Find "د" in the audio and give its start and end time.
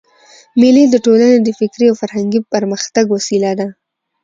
0.89-0.95, 1.41-1.49